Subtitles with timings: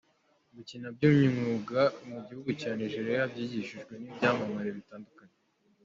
[0.55, 5.29] gukina by'umwuga mu gihugu cya Nigeriya abyigishijwe nibyamamare bitandukanye.